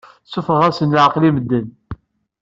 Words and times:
Ssuffɣeɣ-asen 0.27 0.93
leɛqel 0.95 1.23
i 1.29 1.31
medden. 1.35 1.67